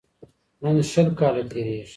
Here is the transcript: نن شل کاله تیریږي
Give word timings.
نن 0.61 0.75
شل 0.91 1.07
کاله 1.19 1.43
تیریږي 1.51 1.87